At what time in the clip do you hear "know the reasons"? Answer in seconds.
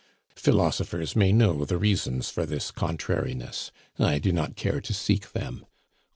1.31-2.31